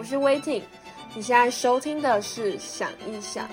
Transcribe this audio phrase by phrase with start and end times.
[0.00, 0.62] 我是 Waiting，
[1.14, 3.46] 你现在收听的是想一想，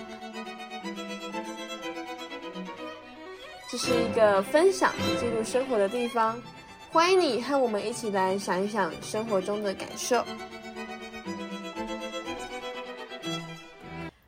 [3.69, 6.41] 这是一个分享记录生活的地方，
[6.89, 10.23] 欢迎你和我们一起来想一想生活中的感受。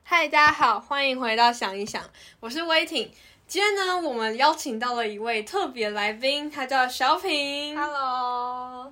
[0.04, 2.04] 嗨，大家好，欢迎回到想一想，
[2.42, 3.12] 我是 Waiting。
[3.48, 7.76] 今天呢，我们邀请到了一位特别来宾，他叫小品。
[7.80, 8.29] Hello，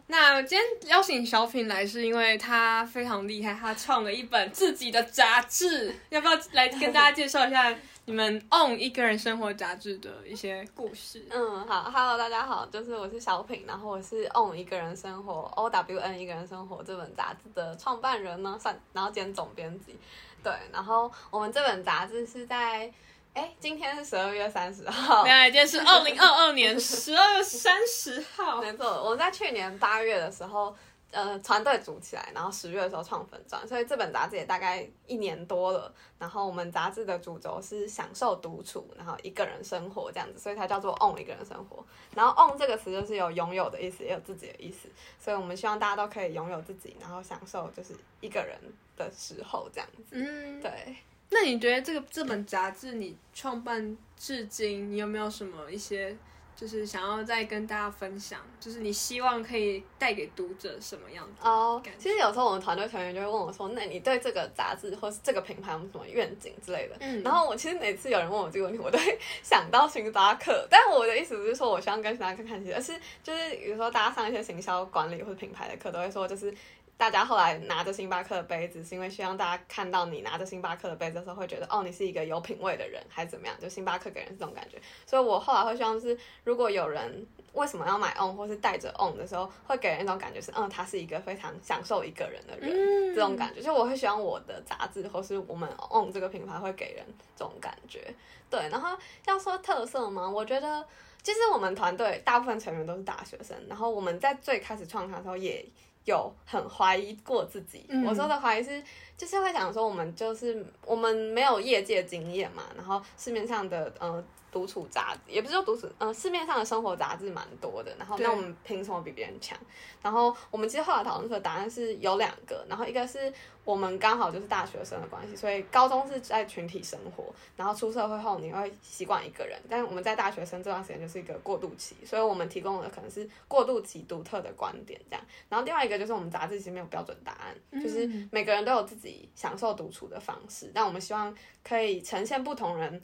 [0.10, 5.94] 那今天邀请小品来，是因为他非常厉害，他创了一本自己的杂志。
[6.10, 11.26] 要不要来跟大家介绍一下你们 Own 一个人生活杂志的一些故事？
[11.30, 19.94] 嗯，好，Hello，大家好，就是我是小品，然后我是 Own 一个人生活 O W N 一个人生活这本杂志的创办人呢，算，然后兼总编辑。
[20.42, 22.90] 对，然后我们这本杂志是在，
[23.38, 28.60] 哎，今天是十二月三十号，原来今天是二零二二年十二月三十号。
[28.60, 30.76] 没错，我在去年八月的时候，
[31.12, 35.94] 呃，团队组起来，然后十月的时候创粉专，所以这本杂志也大概一年多了。
[36.18, 41.86] 然后我们杂志的主轴是享受独处，然后一个人生活这样子，所以它叫做 own 一个人生活。
[42.16, 48.58] 然后 own 这个词就是有拥有的意思，也有自己的意思，所以我们希望大家都可以拥有自己，然后享受就是一个人
[48.96, 50.04] 的时候这样子。
[50.10, 50.96] 嗯，对。
[51.30, 56.16] 那你觉得这个这本杂志你创办至今，你有没有什么一些
[56.56, 58.40] 就是想要再跟大家分享？
[58.60, 61.48] 就是你希望可以带给读者什么样子？
[61.48, 76.54] 哦其实有时候我们团队成员就会问我说：“那你对这个杂志或是这个品牌有什么愿景之类的？”嗯然后我其实每次有人问我这个问题，我都会 想到星巴克，但我的意思不是说我希望跟星巴克看齐，而是就是比如说大家上一些行销管理或者品牌的课，都会说就是。
[76.98, 83.56] 大家后来拿着星巴克的杯子，是因为希望大家看到你拿着星巴克的杯子的时候，会觉得哦，你是一个有品味的人，还是怎么样？
[83.62, 84.82] 就星巴克给人这种感觉。
[85.06, 93.62] 所以我后来会希望是，如果有人为什么要买 on 或是带着 on 的时候，会给人一种感觉是，嗯，他是一个非常享受一个人的人，嗯这种感觉。
[93.62, 98.12] 就我会希望我的杂志或是我们 on 这个品牌会给人这种感觉。
[98.50, 98.98] 对，然后
[99.28, 100.28] 要说特色吗？
[100.28, 100.84] 我觉得
[101.22, 105.64] 其实我们团队大部分成员都是大学生，然后我们在最开始创刊的时候也。
[106.08, 108.82] 有很怀疑过自己，我说的怀疑是，
[109.18, 119.58] 就是会想说我们就是我们没有业界经验嘛，然后市面上的呃独处杂志，也不是说独处，呃市面上的生活杂志蛮多的，然后那我们凭什么比别人强？
[120.02, 123.32] 然后我们其实后来讨论出的答案是有两个，然后一个是
[123.66, 127.26] 我们刚好就是大学生的关系，所以高中是在群体生活，
[127.58, 135.26] 然后出社会后你会习惯一个人，但是我们在大学生这段时间就是一个过渡期，所以我们提供的可能是过渡期独特的观点这样。
[135.50, 143.02] 然后另外一个就是我们杂志其实没有标准答案，就是每个人都有自己享受独处的方式，但我们希望可以呈现不同人。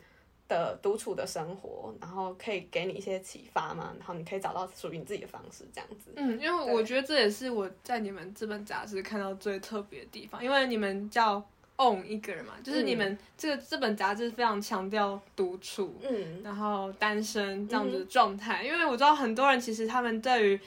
[0.49, 6.11] 的独处的生活，然后可以给你一些启发嘛，然后你可以找到属于你自己的方式，这样子。
[6.17, 11.41] 嗯，因为我觉得这也是我在你们这本杂志看到最特别的地方，因为你们叫
[11.77, 20.59] own 一个人嘛，就是你们这个、这本杂志非常强调独处，嗯，然后单身这样子的状态，因为我知道很多人其实他们对于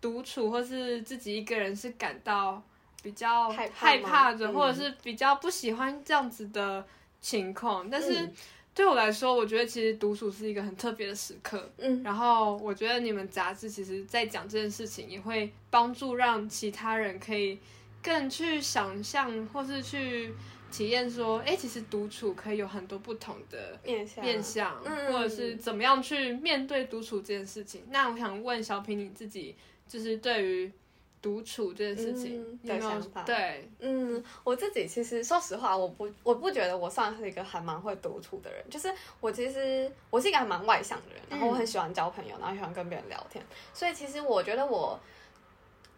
[0.00, 2.62] 独处或是自己一个人是感到
[3.06, 6.84] 比较害怕的，嗯或者是比较不喜欢这样子的
[7.20, 8.32] 情况，但是嗯。
[8.76, 11.66] 对我来说，我觉得其实独处是一个很特别的时刻。
[11.78, 12.02] 嗯。
[12.02, 17.58] 然后我觉得你们杂志其实在讲这件事情，也会帮助让其他人可以
[18.02, 20.34] 更去想象，或是去
[20.70, 24.22] 体验说，哎，其实独处可以有很多不同的面向。
[24.22, 25.10] 面向，嗯。
[25.10, 27.82] 或者是怎么样去面对独处这件事情。
[27.88, 29.56] 那我想问小平，你自己
[29.88, 30.70] 就是对于
[31.26, 33.68] 独处这件事情，的想法对？
[33.80, 43.44] 嗯，我自己其实说实话，我不我不觉得我算是一个还蛮会独处的人，就是我其实我是一个还蛮外向的人，然后我很喜欢交朋友，然后喜欢跟别人聊天，
[43.74, 44.96] 所以其实我觉得我。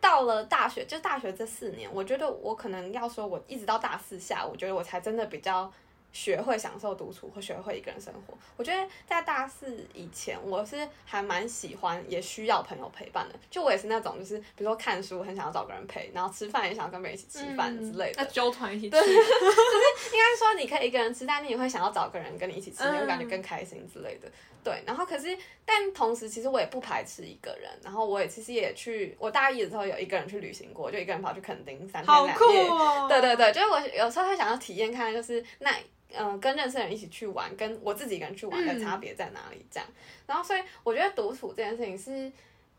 [0.00, 5.70] 到了大学，就大学这四年，我觉得我可能要说，我一直到大四下，我觉得我才真的比较
[6.12, 8.36] 学会享受独处，或学会一个人生活。
[8.56, 13.34] 我觉得在大四以前，我是还蛮喜欢，也需要朋友陪伴的。
[13.50, 18.22] 就我也是那种，就是比如说看书，很想要找个人陪，然后吃饭也想要跟别人一起吃饭之类的。
[18.22, 24.28] 那揪团一起吃，就是，应该说你可以一个人吃，但你也会想要找个人跟你一起吃，嗯你会感觉更开心之类的。
[24.64, 32.68] 对，然后可是，但同时其实我也不排斥一个人，然后我也其实也去，我大一的时候有一个人去旅行过，就一个人跑去垦丁三天好酷两夜。
[32.68, 33.06] 哦！
[33.08, 35.70] 对对对，就是我有时候会想要体验看，就是那
[36.12, 39.64] 嗯、呃跟认识的人一起去玩，跟我自己一个人去玩的差别在哪里？
[39.70, 39.88] 这样，
[40.26, 42.30] 然后所以我觉得独处这件事情是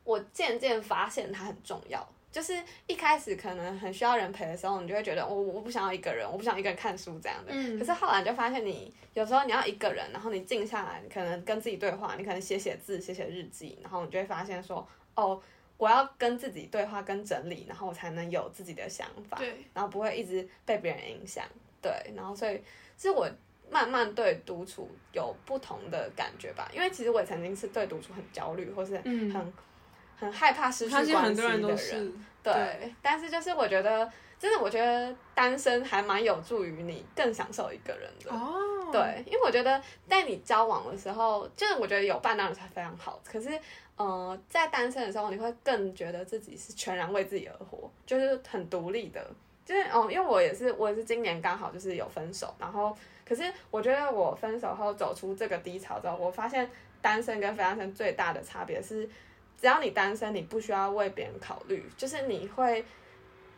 [0.04, 2.08] 我渐渐发现它很重要。
[2.32, 2.54] 就是
[2.86, 7.52] 一开始可能很需要人陪的时候，你就会觉得我我不想要一个人，我不想一个人看书这样的。
[7.52, 15.42] 嗯可是后来就发现你有时候你要一个人，然后你静下来，你可能跟自己对话，你可能写写字、写写日记，然后你就会发现说，哦，
[15.80, 21.44] 我要跟自己对话跟整理，然后我才能有自己的想法，对，然后不会一直被别人影响，
[21.82, 22.62] 对，然后所以
[22.96, 23.28] 其实我
[23.72, 29.54] 慢慢对独处有不同的感觉吧，因为其实我也曾经是对独处很焦虑，或是很、嗯。
[30.20, 32.14] 很害怕失去关系的人。
[32.44, 32.94] 对。
[33.02, 38.30] 但是就是我觉得，真的我觉得单身还蛮有助于你更享受一个人的。
[38.30, 43.22] 哦，对，因为我觉得在你交往的时候，就是我觉得有伴当然才非常好。
[43.24, 43.58] 可是，
[44.00, 49.30] 呃，在单身的时候，你会更觉得自己是全然为自己而活，就是很独立的。
[49.66, 52.96] 就是哦，因为我也是，我也是今年刚好就是有分手，然后
[53.28, 56.68] 可是我觉得我分手后走出这个低潮之后，我发现
[57.02, 59.06] 单身跟非单身最大的差别是，
[59.60, 62.84] 只要你单身，你不需要为别人考虑，就是你会，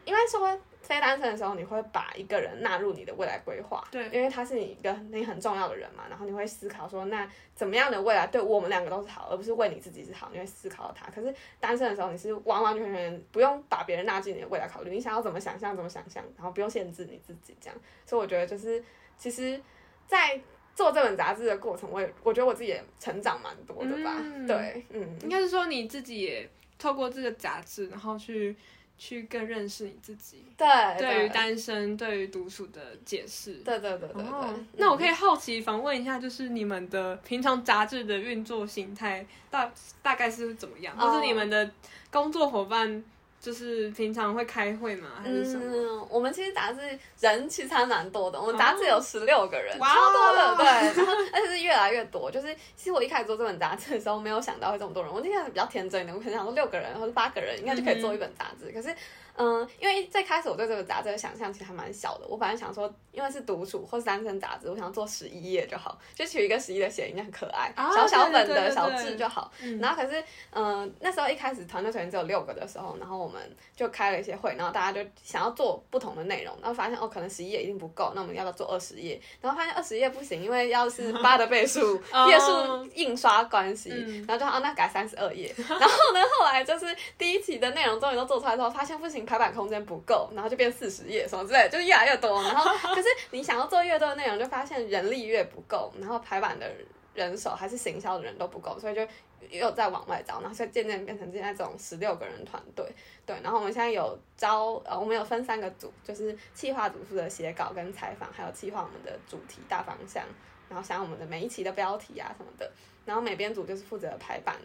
[0.05, 4.03] 因为说非单身的时候，你会把一个人纳入你的未来规划，对。
[4.09, 11.09] 因为他是你一个你很重要的人嘛，然后你会思考说，那怎么样的未来对我们两个都是好，而不是为你自己是好，你会思考到他。
[11.11, 17.77] 可是单身的时候，你是完完全全不用把别人纳进你的未来考虑，你想要怎么想象怎么想象，然后不用限制你自己这样。
[18.05, 18.83] 所以我觉得就是
[19.17, 19.61] 其实，
[20.07, 20.39] 在
[20.75, 24.47] 做这本杂志的过程，我也我觉得我自己也成长蛮多的吧，嗯。
[24.47, 26.49] 对，嗯，应该是说你自己也
[26.79, 28.55] 透过这个杂志，然后去
[29.03, 30.67] 去更认识你自己，对，
[30.99, 33.55] 对于单身、对于独处的解释。
[33.65, 41.71] 对对对对哦对，那我可以以好奇访问一下，就是你们的平常杂志的运作形态大大概是怎么样，哦或是你们的
[42.11, 43.03] 工作伙伴
[43.41, 45.63] 就是平常会开会吗，还是什么？
[45.65, 46.79] 嗯，我们其实杂志
[47.19, 52.29] 人其实还蛮多的，我们杂志有十六个人，哦超多的，对，然 后而且是越来越多。
[52.29, 58.95] 就是其实我一开始做这本杂志的时候，没有想到会这么多人，我那开始比较天真的，我可能想说六个人或者八个人应该就可以做一本杂志，可是。
[59.35, 69.51] 嗯，因为最开始我对这个杂志的想象其实还蛮小的，我本来想说，因为是独处或是单身杂志，我想做十一页就好，就取一个十一的谐音，很可爱，啊小小本的小对字就好。
[69.61, 73.41] 嗯然后可是，嗯、那时候一开始团队成员只有六个的时候，然后我们
[73.75, 79.19] 就开了一些会，然后大家就想要做不同的内容，然后发现哦，可能十一页一定不够，那我们要不要做二十页？
[79.41, 85.53] 然后发现二十页不行，因为要是 八的倍数哦页数印刷关系，嗯然后就哦，那改三十二页。
[85.57, 86.85] 然后呢，后来就是
[87.17, 92.41] 第一期的内容终于都做出来之后，发现不行，排版空间不够，然后就变四十页什么之类，就是越来越多。
[92.41, 96.69] 然后 可是你想要做越多的内容，就发现人力越不够，然后排版的
[97.13, 99.05] 人手还是行销的人都不够，所以就
[99.49, 102.85] 又在往外招，然后所以渐渐变成现在这种十六个人团队。
[103.25, 110.23] 对，然后我们现在有招，呃，我们有分三个组，就是企划组负责写稿跟采访，还有企划我们的主题大方向，
[110.69, 112.71] 然后想我们的每一期的标题啊什么的，
[113.05, 114.55] 然后美编组就是负责排版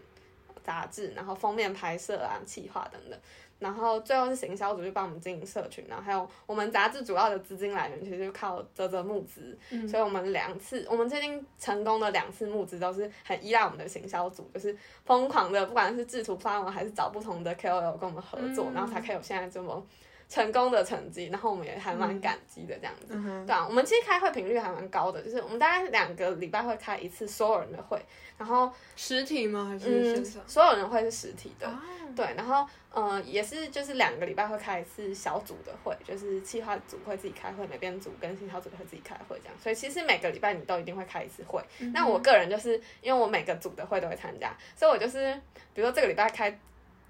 [0.67, 3.17] 杂志，然后封面拍摄啊、企划等等。
[3.59, 9.89] 然后最后是行销组就帮我们经营社群，然后还有我们杂志主要的资金来源其实就靠泽泽募资，嗯。
[9.89, 14.77] 所以我们两次，我们最近成功的两次募资都是很依赖我们的行销组，就是
[15.07, 18.75] 疯狂的，不管是制图发文还是找不同的 KOL 跟我们合作，嗯。
[18.75, 19.83] 然后才可以有现在这么
[20.29, 23.07] 成功的成绩，然后我们也还蛮感激的这样子。
[23.11, 28.01] 嗯，对啊，我们其实开会频率还蛮高的，就是我们大概两个礼拜会开一次所有人的会，
[28.37, 29.67] 然后实体吗？
[29.71, 31.81] 还是嗯线上？，所有人会是实体的，啊，
[32.17, 41.63] 对，然后呃也是就是两个礼拜会开一次小组的会，就是企划组会自己开会，美编组跟行销组会自己开会这样，所以其实每个礼拜你都一定会开一次会。
[41.79, 45.33] 嗯那我个人就是因为我每个组的会都会参加，所以我就是
[45.73, 46.59] 比如说这个礼拜开。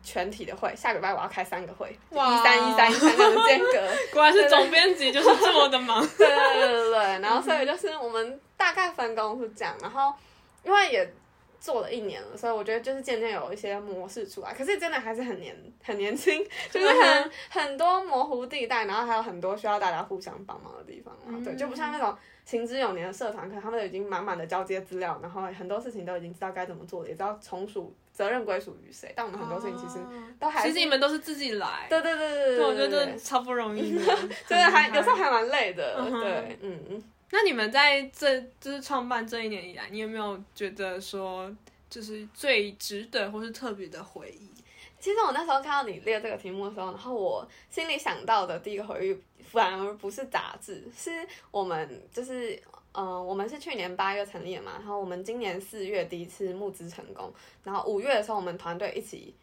[0.07, 6.01] 全体的会，下个礼拜我要开三个会，哇一三一三一三这样的间隔， 果然是总编辑，就是这么的忙。
[6.17, 10.15] 对对对对对，然后所以就是我们大概分工是这样，然后
[10.63, 11.13] 因为也
[11.59, 22.17] 做了一年了，所以我觉得就是渐渐有一些模式出来，可是真的还是很年很年轻， 就是很很多模糊地带，然后还有很多需要大家互相帮忙的地方啊，对，就不像那种。
[22.47, 29.13] 行之有年的社团，可能他们都已经满满的交接资料，然后很多事情都已经知道该怎么做了，也知道从属责任归属于谁。
[29.15, 30.01] 但我们很多事情其实
[30.41, 34.03] 都还是，其实你们都是自己来，对对对对对，我觉对对得超不容易的，
[34.49, 37.05] 真的还有时候还蛮累的，嗯对，嗯嗯。
[37.31, 41.55] 那你们在这就是创办这一年以来，你有没有觉得说，
[41.91, 44.51] 就是最值得或是特别的回忆？
[44.99, 51.11] 其实我那时候看到你列这个题目的时候，然后我心里想到的第一个回忆，反而不是杂志，是
[51.51, 52.59] 我们就是。
[52.99, 57.31] 嗯，我们是去年八月成立的嘛，然后我们今年四月第一次募资成功，
[57.63, 59.35] 然后五月的时候我们团队一起，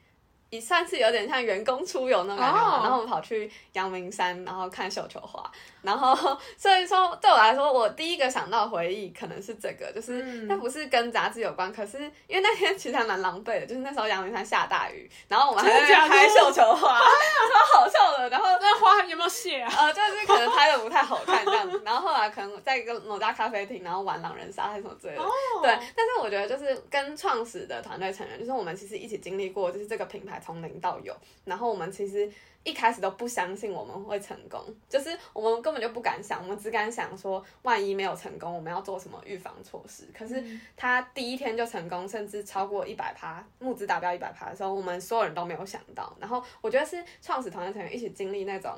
[0.53, 2.79] 也算是有点像员工出游那种感觉嘛哦。
[2.83, 5.49] 然后我们跑去阳明山，然后看绣球花，
[5.81, 6.15] 然后
[6.55, 10.47] 所以说对我来说，我第一个想到的回忆可能是这个，就是嗯。
[10.47, 19.73] 那不是跟杂志有关，可是因为那天其实还蛮狼狈的，就是那时候阳明山下大雨，然后我们还在拍绣球花， 超好笑的，然后那花，有没有写啊？
[19.77, 25.23] 呃，就是可能拍的不太好看这样子， 然后后来可能在一个某家咖啡厅，然后玩狼人杀还是什么之类的。
[25.61, 32.29] 对，但是我觉得就是跟创始的团队成员，就是我们其实一起经历过，就是这个品牌从零到有，然后我们其实
[32.63, 40.07] 一开始都不相信我们会成功，就是我们根本就不敢想，我们只敢想说万一没有成功，我们要做什么预防措施。
[40.13, 40.43] 可是
[40.75, 46.15] 他第一天就成功，甚至超过一百趴，募资达标一百趴的时候，我们所有人都没有想到。
[46.19, 48.77] 然后我觉得是创始团队成员一起经历那种。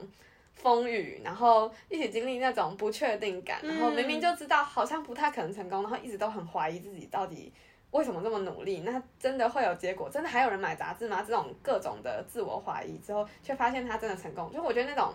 [0.56, 7.52] 风雨，然后一起经历那种不确定感，然后明明就知道好像不太可能成功，然后一直都很怀疑自己到底
[7.96, 10.10] 为什么这么努力，那真的会有结果？
[10.10, 11.24] 真的还有人买杂志吗？
[11.26, 15.14] 这种各种的自我怀疑之后，却发现他真的成功，就我觉得那种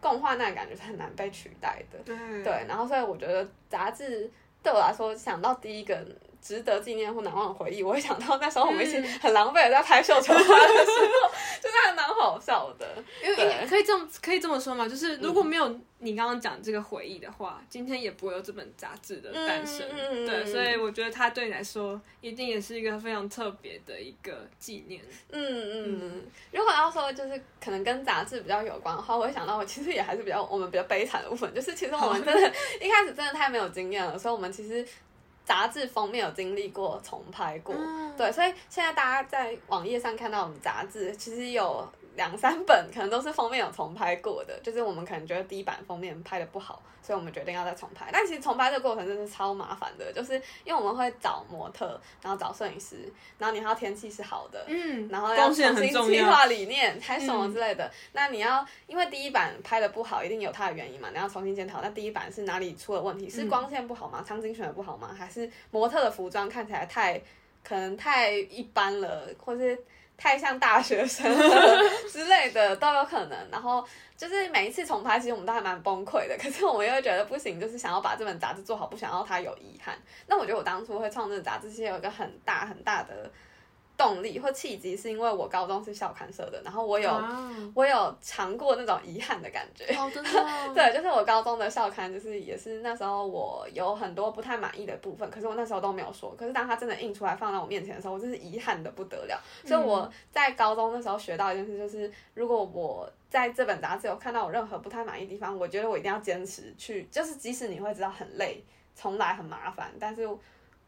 [0.00, 1.98] 共患难感觉是很难被取代的。
[2.04, 4.30] 对，然后所以我觉得杂志
[4.62, 6.06] 对我来说，想到第一个。
[6.40, 11.30] 值得纪念或难忘的回忆，我会想到那时候我们一起很狼狈的在拍绣球花的时候，
[11.62, 12.86] 就是还蛮好笑的。
[13.22, 19.86] 因为可以这么可以这么说嘛，就是如果没有你刚刚讲这个回忆的话，今天也不会有这本杂志的诞生。
[20.26, 25.02] 对，所以我觉得它对你来说一定也是一个非常特别的一个纪念。
[25.30, 34.86] 嗯嗯，如果要说就是可能跟杂志比较有关的话，我会想到我其实也还是比较我们比较悲惨的部分，就是其实我们真的一开始真的太没有经验了，所以我们其实。
[35.50, 37.74] 杂志封面有经历过重拍过，
[38.16, 41.84] 对，所以现在大家在网页上看到我们杂志，其实有。
[42.16, 48.10] 两三本可能都是封面有重拍过的， 就是我们可能觉得第一版封面拍的不好，所以我们决定要再重拍。
[48.12, 52.96] 但其实重拍这个过程真是超麻烦的，就是因为我们会找模特，然后找摄影师，
[53.38, 57.90] 然后你还要天气是好的，嗯，然后要重新计划理念，还什么之类的。
[58.12, 61.80] 那你要因为第一版拍的不好，一定有它的原因嘛，你要重新检讨。
[61.80, 63.30] 那第一版是哪里出了问题？
[63.30, 64.24] 是光线不好吗？
[64.26, 65.14] 场景选的不好吗？
[65.16, 67.20] 还是模特的服装看起来太
[67.64, 69.78] 可能太一般了，或是？
[70.20, 71.24] 太像大学生
[72.12, 73.82] 之类的都有可能，然后
[74.14, 76.36] 就是每一次重拍，其实我们都还蛮崩溃的。
[76.38, 79.98] 可是我们又觉得不行，就是想要把这本杂志做好，不想要它有遗憾。
[80.26, 83.30] 那我觉得我当初会创这个杂志，其实有一个很大很大的。
[84.00, 87.10] 动力或契机是因为我高中是校刊社的，然后我有
[87.74, 89.84] 我有尝过那种遗憾的感觉。
[90.74, 96.34] 对，就是我高中的校刊，就是也是那时候我有很多不太满意的部分，可是我那时候都没有说。
[96.34, 99.38] 可是当它真的印出来放在我面前的时候，我真是遗憾的不得了。
[99.66, 108.64] 所以我在高中那时候学到一件事，就是如果我在这本杂志有看到我任何不太满意的地方，我觉得我一定要坚持去，就是即使你会知道很累，
[108.94, 110.26] 从来很麻烦，但是。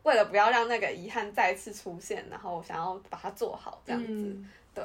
[0.02, 4.36] 为了不要让那个遗憾再次出现，然后想要把它做好，这样子，
[4.74, 4.84] 对，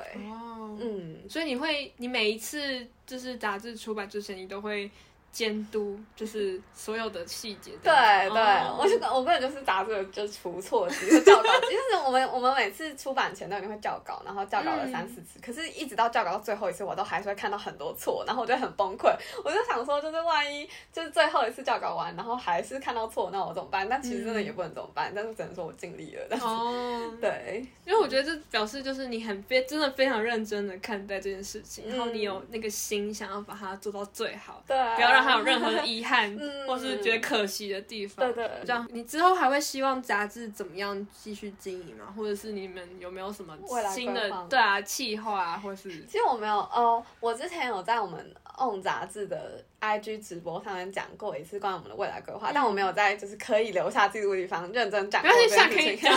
[0.79, 4.89] 嗯，所以你会，你每一次就是杂志出版之前，你都会。
[5.37, 7.69] 监督就是所有的细节。
[7.83, 8.41] 对对，
[8.75, 19.13] 我就我个人就是打这个就出错题和校稿，就是我们我们每次出版前都一定会校稿，然后校稿了三四次，可是一直到校稿到最后一次，我都还是会看到很多错，然后我就很崩溃。
[19.45, 23.87] 我就想说，就是万一就是最后一次校稿完，然后还是看到错，那我怎么办？
[23.87, 26.25] 但其实真的也不能怎么办，但是只能说我尽力了。
[26.27, 26.45] 但是
[27.21, 35.26] 对，因为我觉得这表示就是你很非真的非常认真的看待这件事情，然后你有那个心想要把它做到最好，对，不要让。
[35.27, 38.25] 还有任何的遗憾，或是觉得可惜的地方？
[38.33, 42.05] 对对，这样你之后还会希望杂志怎么样继续经营吗？
[42.15, 43.57] 或者是你们有没有什么
[43.93, 45.89] 新的对啊计划啊，或是？
[46.05, 56.09] 其实我没有哦，我之前有在我们 On 杂志的 IG 直播上面讲过一次关于我们的未来规划，但我没有在就是可以留下记录的地方认真讲过这件事情。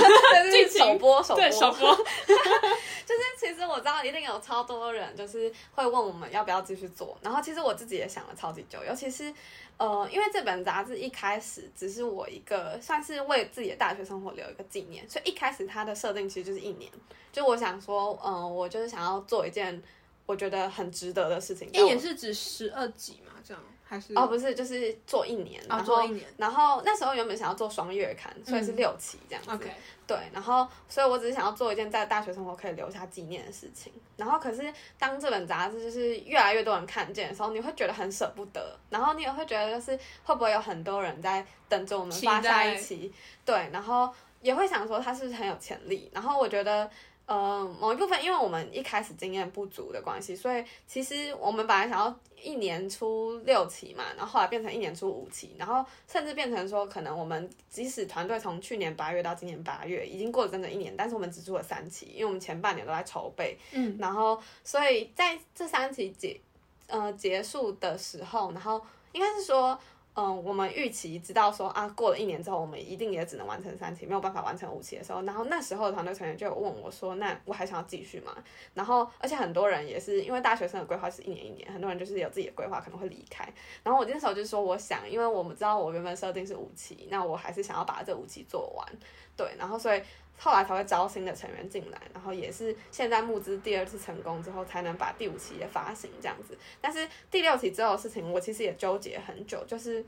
[0.50, 1.94] 进行首播，首播，首播。
[3.06, 9.32] 就是其实我知道一定有超多人就是会问我们要不要继续做，然后其实我自己也想了超级久，尤其是
[9.76, 16.90] 呃，因为这本杂志一开始只是我一个算是为自己的大学生活留一个纪念，所以一开始它的设定其实就是一年，
[17.32, 19.82] 就我想说，嗯，我就是想要做一件
[20.30, 21.68] 我觉得很值得的事情。
[21.72, 23.32] 一年是指十二集嘛？
[23.44, 24.14] 这样还是。
[24.14, 29.68] 哦，不是，就是做一年，然后，然后那时候原本想要做双月刊，所以是六期这样子。
[30.06, 33.92] 对，然后，所以我只是想要做一件在大学生活可以留下纪念的事情。
[34.16, 43.12] 然后，可是当这本杂志就是越来越多人看见的时候，你会觉得很舍不得，然后你也会觉得就是会不会有很多人在等着我们发下一期？
[43.44, 44.08] 对，然后
[44.42, 46.08] 也会想说它是不是很有潜力？
[46.14, 46.88] 然后我觉得。
[47.30, 66.40] 呃，某一部分，因为我们一开始经验不足的关系，所以其实我们本来想要一年出六期嘛，然后后来变成一年出五期，然后甚至变成说，可能我们即使团队从去年八月到今年八月，已经过了整整一年，但是我们只出了三期，因为我们前半年都在筹备，嗯，然后所以在这三期结
[66.88, 69.78] 呃结束的时候，然后应该是说。
[70.22, 78.30] 嗯，我们预期知道说啊，过了一年之后，我们一定也只能完成三期，没有办法完成五期的时候，然后那时候团队成员就问我说，那我还想要继续吗？
[78.74, 83.50] 然后而且很多人也是因为大学生的规划是一年一年，很多人就是有自己的规划可能会离开。
[83.82, 88.86] 然后我那时候就说，我想，因为我们知道我原本设定是五期，那我还是想要把这五期做完，
[89.34, 90.02] 对，然后所以。
[90.42, 96.56] 后来才会招新的成员进来，然后也是现在募资第二次成功之后，才能把第五期也发行这样子。
[96.80, 100.02] 但是第六期之后的事情，我其实也纠结很久，就是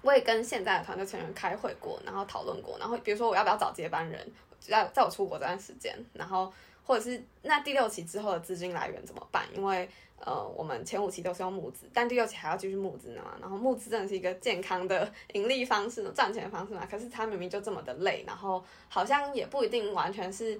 [0.00, 6.50] 我也跟现在的团队成员开会过，然后讨论过，然后比如说我要不要找接班人，在在我出国这段时间，然后
[6.84, 9.44] 或者是那第六期之后的资金来源怎么办？
[9.54, 9.88] 因为
[10.20, 13.32] 呃，我们前五期都是用募资，但第六期还要继续募资呢嘛。
[13.40, 16.86] 然后募资真的是一个健康的盈利方式、赚钱的方式嘛。
[16.90, 20.58] 可是它明明就这么的累，然后好像也不一定完全是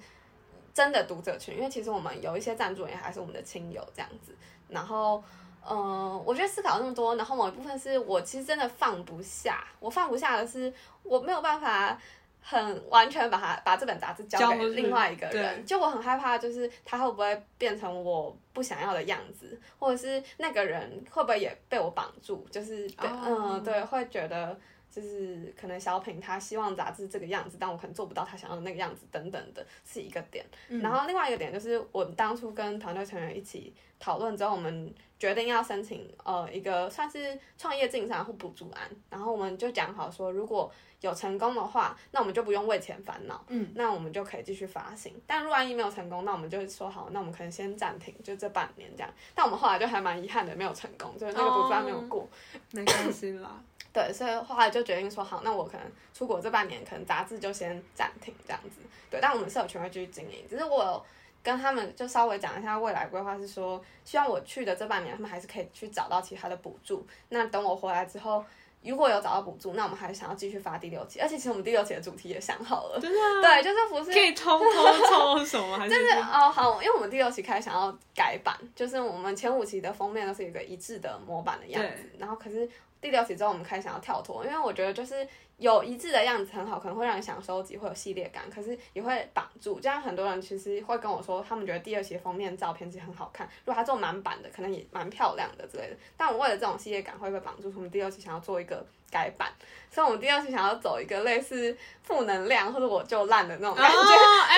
[0.74, 4.34] 真的读者群，因为其实我们有一些赞助人还是我们的亲友这样子。
[4.68, 5.22] 然后，
[5.66, 11.98] 嗯，我觉得思考那么多，然后某一部分是我其实真的放不下，我放不下的是我没有办法。
[12.46, 24.54] 很完全把它把这本杂志交给另外一个人，就我很害怕，就是他会不会变成我不想要的样子，或者是那个人会不会也被我绑住，就是嗯对，会觉得
[24.94, 30.44] 就是可能小品他希望杂志这个样子，但我可能做不到他想要的那个样子等等的，是一个点。
[30.68, 40.70] 然后另外一个点就是我当初跟团队成员一起讨论之后，我们决定要申请呃一个算是创业竞赛或补助案，然后我们就讲好说如果。
[41.00, 45.12] 有成功的话，那我们就不用为钱烦恼，嗯，那我们就可以继续发行。
[45.26, 49.10] 但如果万一没有成功，那我们就说好，那我们可能先暂停，就这半年这样。
[49.34, 52.26] 但我们后来就还蛮遗憾的，没有成功，就是那个补助案没有过，
[52.70, 53.62] 没关系啦。
[53.94, 58.80] 对，所以后来就决定说好，那我可能出国这半年，可能杂志就先暂停这样子。
[59.08, 60.44] 对，但我们社群会继续经营。
[60.50, 61.02] 只是我
[61.42, 67.06] 跟他们就稍微讲一下未来规划，是说希望我去的这半年，他们还是可以去找到其他的补助。
[67.28, 68.44] 那等我回来之后。
[68.86, 82.68] 如果有找到补助，那我们还是想要继续发第六期，而且其实我们第六期的主题也想好了，真的，对，就是不是可以偷偷 偷什么，就是哦好，因为我们第六期开始想要改版，就是我们前五期的封面都是一个一致的模板的样子，然后可是
[83.04, 85.28] 第六期之后我们开始想要跳脱，因为我觉得就是。
[85.56, 89.78] 有一致的样子很好，可能会让人想收集，会有系列感，可是也会绑住。
[89.78, 95.96] 这样很多人其实会跟我说，他们觉得第二期封面照片其实很好看，如果它做满版的，可能也蛮漂亮的之类的。
[96.16, 99.48] 但我为了这种系列感会被绑住，我们第二期想要做一个改版，
[99.90, 103.96] 所以我们第二期想要走一个类似负能量或者我就烂的那种感觉。
[103.96, 104.56] 哎，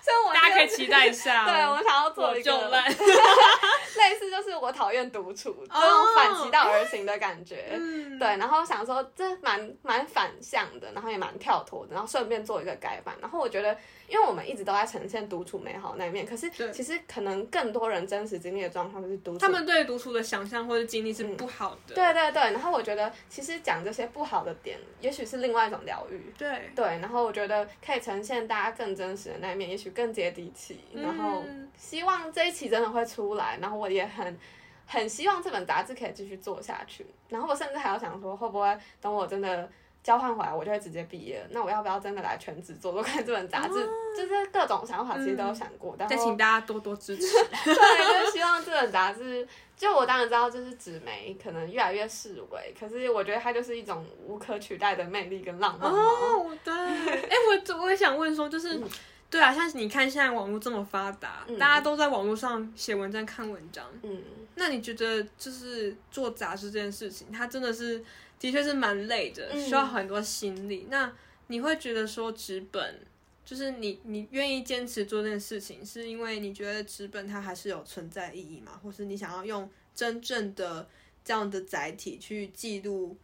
[0.00, 1.44] 所以我大家可以期待一下。
[1.44, 7.70] 对，我想要做一个烂， 类似就是我讨厌独处这种反其道而行的感觉。
[7.72, 10.20] 嗯对，然后想说这蛮蛮反。
[10.20, 13.16] 反向的，然后也蛮跳脱的，然后顺便做一个改版。
[13.22, 13.74] 然后我觉得，
[14.06, 19.38] 因为我们一直都在呈现独处美好那一面，可是其实可能更多人真实经历的状况就是独处。
[19.38, 21.94] 他们对独处的想象或者经历是不好的。
[21.94, 22.42] 对对对。
[22.52, 26.32] 然后我觉得，其实讲这些不好的点，也许是另外一种疗愈。
[26.36, 26.84] 对对。
[26.98, 30.80] 然后我觉得可以呈现大家更真实的那一面，也许更接地气。
[30.94, 31.44] 然后
[31.76, 33.58] 希望这一期真的会出来。
[33.60, 34.38] 然后我也很
[34.86, 37.06] 很希望这本杂志可以继续做下去。
[37.28, 39.70] 然后我甚至还要想说，会不会等我真的。
[40.02, 41.46] 交换回来，我就会直接毕业。
[41.50, 43.74] 那我要不要真的来全职做做看这本杂志？
[44.16, 45.94] 就是各种想法，其实都有想过。
[45.98, 47.22] 但再请大家多多支持。
[47.64, 55.90] 对，就是希望这本杂志，就我当然知道，就是纸媒可能越来越式微，可是我觉得它就是一种无可取代的魅力跟浪漫。
[55.90, 56.72] 哦，对。
[56.74, 58.80] 哎，我我也想问说，就是，
[59.28, 63.84] 对啊，像你看现在网络这么发达，大家都在网络上写文章、看文章。
[64.02, 64.22] 嗯。
[64.54, 68.02] 那你觉得，就是做杂志这件事情，它真的是？
[68.40, 70.86] 的确是蛮累的，需要很多心力。
[70.88, 71.12] 那
[71.48, 73.06] 你会觉得说纸本，
[73.44, 78.80] 就是你你愿意坚持做这件事情，是因为你觉得纸本它还是有存在意义吗？
[78.82, 80.88] 或是你想要用真正的
[81.22, 83.14] 这样的载体去记录，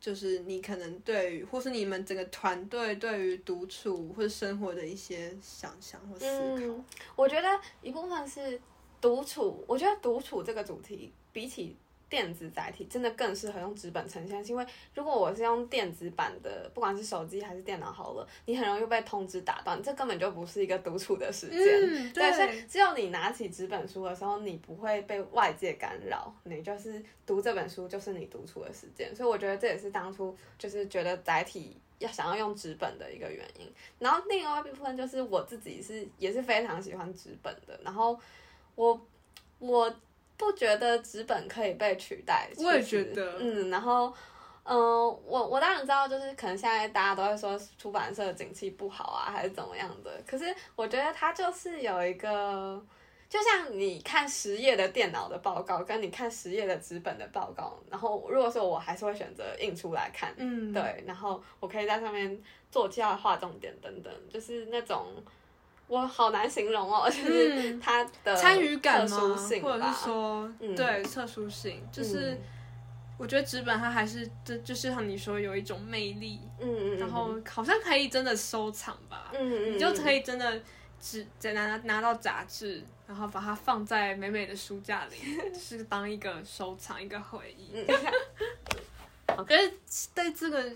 [0.00, 6.26] 就是你可能对于，或是你们整个团队对于独处或者生活的一些想象或思
[6.58, 6.84] 考？
[7.14, 7.48] 我觉得
[7.82, 8.60] 一部分是
[9.00, 11.76] 独处，我觉得独处这个主题比起。
[12.08, 14.64] 电子载体真的更适合用纸本呈现，因为
[14.94, 21.58] 如果我是用电子版的，不管是手机还是电脑好了，你很容易被通知打断，这根本就不是一个独处的时间。
[21.60, 29.12] 嗯，对，所以只有你拿起纸本书的时候，你不会被外界干扰，你就是读这本书就是你独处的时间。
[29.14, 33.68] 所以我觉得这也是当初就是觉得载体要想要用纸本的一个原因。
[33.98, 38.16] 然后另外一部分就是我自己是也是非常喜欢纸本的，然后
[38.76, 39.00] 我
[39.58, 39.92] 我。
[40.36, 44.12] 不觉得纸本可以被取代，我也觉得，嗯，然后，
[44.64, 50.10] 嗯，我我当然知道，就是可能现在大家都会说出版社的景气不好啊，还是怎么样的。
[50.26, 52.84] 可是我觉得它就是有一个，
[53.28, 62.38] 就像你看十页的电脑的报告，跟你看十页的纸本的报告，然后如果说我还是会选择印出来看，嗯，对，然后我可以在上面
[62.70, 65.06] 做记号、画重点等等，就是那种
[65.88, 70.74] 我好难形容哦，就是嗯它的参与感特吗或者是说，嗯。
[70.74, 72.38] 对特殊性，就是、嗯。
[73.18, 80.60] 我觉得纸本它还是这就是像你说有一种魅力，嗯嗯，嗯然后好像可以真的收藏吧，嗯嗯，你就可以以真的
[81.00, 85.16] 只再拿拿到杂志，然后把它放在美美的书架里，
[85.50, 87.70] 就是当一个收藏一个回忆。
[87.74, 87.86] 嗯。
[89.46, 89.72] 可是
[90.14, 90.70] 在这个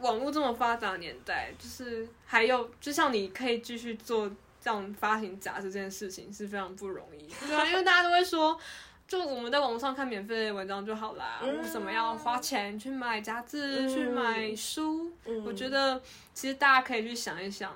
[0.00, 4.30] 网络这么发达的年代，就是还有，就像你可以继续做
[4.60, 8.58] 这样发行杂志这件事情是非常不容易， 对啊，因为大家都会说。
[9.06, 15.10] 就我们在网络上看免费的文章就好啦，嗯为什么要花钱去买杂志、嗯去买书？
[15.24, 15.98] 嗯我觉得
[16.34, 17.74] 其实大家可以去想一想，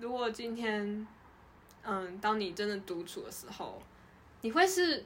[0.00, 1.06] 如果今天，
[1.84, 3.80] 嗯，当你真的独处的时候，
[4.40, 5.04] 你会是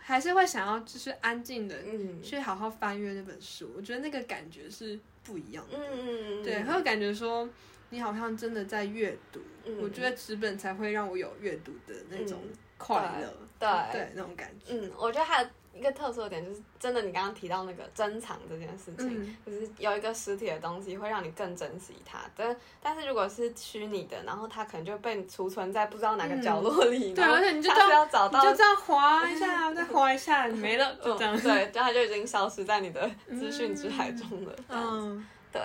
[0.00, 3.74] 还是会想要就是安静的嗯去好好翻阅那本书？
[3.76, 5.76] 我觉得那个感觉是不一样的。
[5.76, 7.48] 嗯嗯嗯，对，会有感觉说
[7.90, 9.40] 你好像真的在阅读。
[9.66, 14.66] 嗯我觉得纸本才会让我有阅读的那种嗯快乐，对对那种感觉。
[14.74, 22.18] 嗯，我觉得还有一个特殊的点就是，真的你刚刚提到那个珍藏这件事情，嗯就是有一个实体的东西会让你更珍惜它。
[22.36, 31.34] 但但是如果是虚拟的，然后它可能就被储存在不知道哪个角落里，嗯对而且你就要找到你就这样划一下，再划一下，没了，就这样。
[31.36, 34.54] 嗯、对，就它就已经消失在你的资讯之海中了。
[34.68, 35.60] 嗯，嗯，对，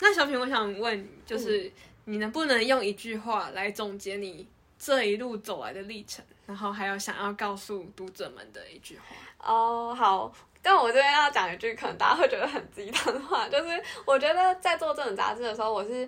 [0.00, 1.70] 那小品，我想问，就是、
[2.06, 4.46] 你能不能用一句话来总结你
[4.84, 9.04] 这一路走来的历程，然后还有想要告诉读者们的一句话？
[9.38, 10.30] 哦，好。
[10.60, 16.06] 但我这边要讲一句可能大家会觉得很鸡汤的话，就是我觉得在做这种杂志的时候，我是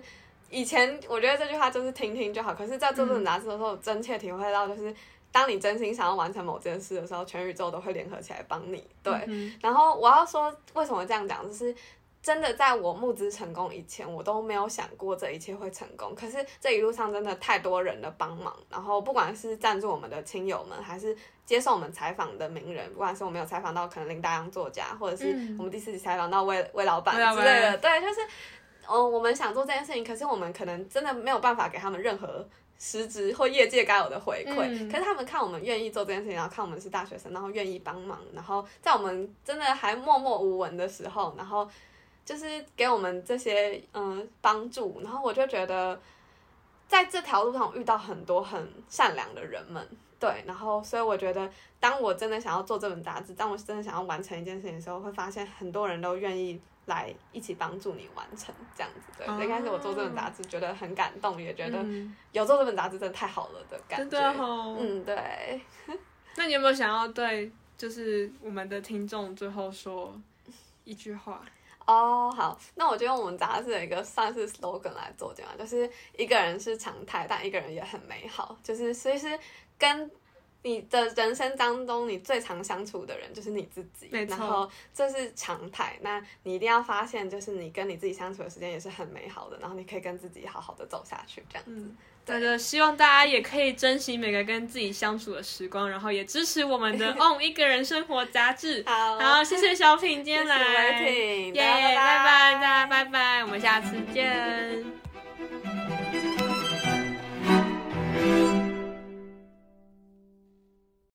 [0.51, 4.95] 以前我觉得这句话就是听听就好，可是，在做这种杂志的时候，我真切体会到就是。
[5.29, 8.83] 当你真心想要完成某件事的时候，全宇宙都会联合起来帮你。
[9.03, 11.75] 对，嗯然后我要说为什么这样讲，就是
[12.27, 16.13] 真的在我募资成功以前，我都没有想过这一切会成功。
[16.13, 28.19] 可是这一路上真的太多人的帮忙，然后不管是赞助我们的亲友们，还是接受我们采访的名人，不管是我们有采访到可能林大洋作家，或者是嗯我们第四集采访到魏魏老板之类的，对，就是。
[28.89, 32.47] 哦，我们想做这件事情，可是我们可能真的没有办法给他们任何
[32.79, 34.61] 实质或业界该有的回馈。
[34.61, 41.69] 嗯可是他们看我们愿意做这件事情，然后看我们是大学生，然后愿意帮忙，然后在我们真的还默默无闻的时候，然后
[42.27, 45.97] 就是给我们这些嗯帮助，然后我就觉得
[46.85, 49.87] 在这条路上我遇到很多很善良的人们。
[50.19, 59.11] 对，然后所以我觉得，当我真的想要做这本杂志，当我真的想要完成一件事情的时候，会发现很多人都愿意来一起帮助你完成这样子。
[59.17, 64.19] 对，哦这应该是我做这本杂志觉得很感动，也觉得嗯有做这本杂志真的太好了的感真觉。
[64.19, 64.75] 的哦。
[64.77, 65.61] 嗯，对。
[66.35, 70.19] 那你有没有想要对就是我们的听众最后说
[70.83, 71.43] 一句话？
[71.87, 78.57] 哦，好，那我就用我们杂志的一个算是 slogan 来做这样，就是一个人是常态，但一个人也很美好。
[78.61, 79.39] 就是其实
[79.79, 80.11] 跟
[80.63, 85.97] 你的人生当中，你最常相处的人就是你自己，然后这是常态。
[86.01, 91.89] 那你一定要发现，就是你跟你自己相处的时间也是很美好的，然后你可以跟自己好好的走下去，这样子。
[92.27, 98.83] 那就希望大家也可以珍惜每个跟自己相处的时光，然后也支持我们的 On 一个人生活杂志。
[98.85, 104.83] 好，好，谢谢小品今天谢谢来，耶，拜拜，大家拜拜，我们下次见。